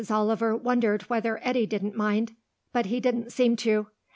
[0.09, 2.35] Oliver wondered whether Eddy didn't mind,
[2.73, 3.85] but he didn't seem to.